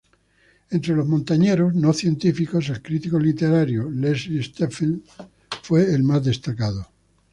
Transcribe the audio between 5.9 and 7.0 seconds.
el más destacado.